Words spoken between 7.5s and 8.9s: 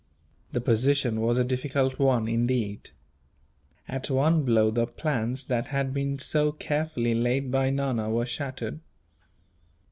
by Nana were shattered.